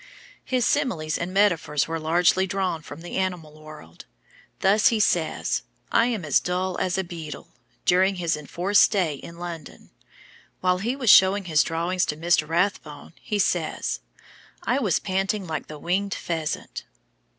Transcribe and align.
His 0.43 0.65
similes 0.65 1.15
and 1.15 1.31
metaphors 1.31 1.87
were 1.87 1.99
largely 1.99 2.47
drawn 2.47 2.81
from 2.81 3.01
the 3.01 3.17
animal 3.17 3.61
world. 3.61 4.05
Thus 4.61 4.87
he 4.87 4.99
says, 4.99 5.61
"I 5.91 6.07
am 6.07 6.25
as 6.25 6.39
dull 6.39 6.75
as 6.79 6.97
a 6.97 7.03
beetle," 7.03 7.49
during 7.85 8.15
his 8.15 8.35
enforced 8.35 8.81
stay 8.81 9.13
in 9.13 9.37
London. 9.37 9.91
While 10.59 10.79
he 10.79 10.95
was 10.95 11.11
showing 11.11 11.45
his 11.45 11.61
drawings 11.61 12.07
to 12.07 12.17
Mr. 12.17 12.49
Rathbone, 12.49 13.13
he 13.21 13.37
says: 13.37 13.99
"I 14.63 14.79
was 14.79 14.97
panting 14.97 15.45
like 15.45 15.67
the 15.67 15.77
winged 15.77 16.15
pheasant." 16.15 16.83